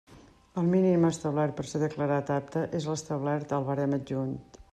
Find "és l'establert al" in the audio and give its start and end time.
2.81-3.69